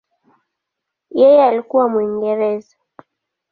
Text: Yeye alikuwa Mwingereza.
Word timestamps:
Yeye 1.19 1.43
alikuwa 1.47 1.89
Mwingereza. 1.89 2.75